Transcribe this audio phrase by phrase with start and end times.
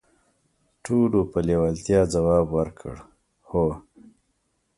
[0.83, 2.95] ټولو په لیوالتیا ځواب ورکړ:
[3.49, 3.67] "هو".